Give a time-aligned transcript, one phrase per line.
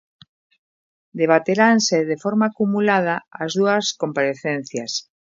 [1.19, 4.91] Debateranse de forma acumulada as dúas comparecencias.